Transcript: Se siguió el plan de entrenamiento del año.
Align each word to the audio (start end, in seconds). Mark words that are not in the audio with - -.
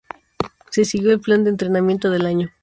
Se 0.71 0.83
siguió 0.83 1.11
el 1.11 1.19
plan 1.21 1.43
de 1.43 1.51
entrenamiento 1.51 2.09
del 2.09 2.25
año. 2.25 2.49